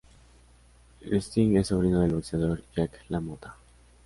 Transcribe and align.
Lustig 1.01 1.55
es 1.57 1.67
sobrino 1.67 1.99
del 1.99 2.15
boxeador 2.15 2.63
Jake 2.75 2.97
LaMotta. 3.09 3.55